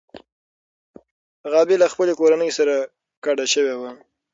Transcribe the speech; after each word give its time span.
غابي 1.51 1.75
له 1.79 1.87
خپلې 1.93 2.13
کورنۍ 2.19 2.49
سره 2.57 2.75
کډه 3.23 3.45
شوې 3.53 3.75
وه. 3.79 3.91